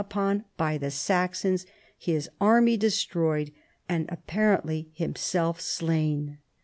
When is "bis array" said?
2.03-2.75